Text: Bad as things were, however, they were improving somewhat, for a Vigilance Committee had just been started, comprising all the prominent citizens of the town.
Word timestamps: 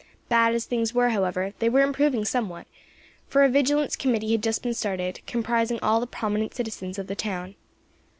Bad 0.29 0.55
as 0.55 0.65
things 0.65 0.95
were, 0.95 1.09
however, 1.09 1.53
they 1.59 1.69
were 1.69 1.83
improving 1.83 2.25
somewhat, 2.25 2.65
for 3.27 3.43
a 3.43 3.49
Vigilance 3.49 3.95
Committee 3.95 4.31
had 4.31 4.41
just 4.41 4.63
been 4.63 4.73
started, 4.73 5.21
comprising 5.27 5.77
all 5.83 5.99
the 5.99 6.07
prominent 6.07 6.55
citizens 6.55 6.97
of 6.97 7.05
the 7.05 7.13
town. 7.13 7.53